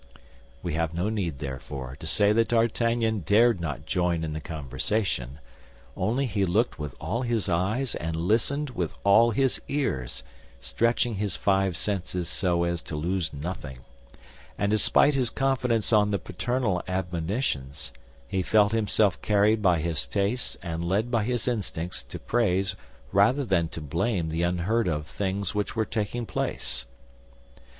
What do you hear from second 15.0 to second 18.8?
his confidence on the paternal admonitions, he felt